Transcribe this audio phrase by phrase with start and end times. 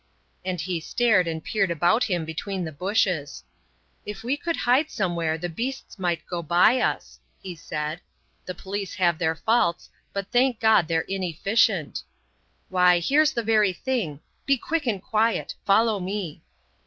[0.43, 3.43] And he stared and peered about him between the bushes.
[4.03, 8.01] "If we could hide somewhere the beasts might go by us," he said.
[8.47, 12.01] "The police have their faults, but thank God they're inefficient.
[12.69, 14.21] Why, here's the very thing.
[14.47, 15.53] Be quick and quiet.
[15.67, 16.41] Follow me."